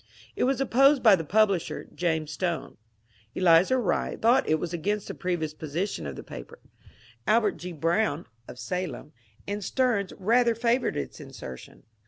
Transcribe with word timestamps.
It 0.35 0.45
was 0.45 0.59
opposed 0.59 1.03
by 1.03 1.15
the 1.15 1.23
publisher, 1.23 1.87
James 1.93 2.31
Stone; 2.31 2.77
Elizur 3.35 3.77
Wright 3.79 4.19
thought 4.19 4.49
it 4.49 4.57
was 4.59 4.73
against 4.73 5.07
the 5.07 5.13
previous 5.13 5.53
position 5.53 6.07
of 6.07 6.15
the 6.15 6.23
paper; 6.23 6.57
Albert 7.27 7.57
G. 7.57 7.71
Browne 7.71 8.25
(of 8.47 8.57
Salem) 8.57 9.13
and 9.47 9.63
Steams 9.63 10.11
rather 10.17 10.55
favoured 10.55 10.97
its 10.97 11.19
insertion. 11.19 11.83